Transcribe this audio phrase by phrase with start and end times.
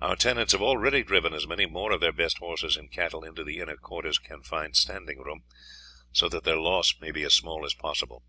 [0.00, 3.44] The tenants have already driven as many more of their best horses and cattle into
[3.44, 5.44] the inner court as can find standing room,
[6.10, 8.24] so that their loss may be as small as possible.